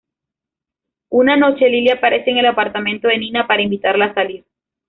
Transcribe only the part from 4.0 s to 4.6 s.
a salir.